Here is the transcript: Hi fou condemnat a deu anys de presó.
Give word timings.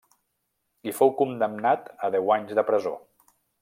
Hi 0.89 0.93
fou 1.01 1.13
condemnat 1.21 1.95
a 2.09 2.13
deu 2.19 2.37
anys 2.41 2.61
de 2.63 2.69
presó. 2.73 2.99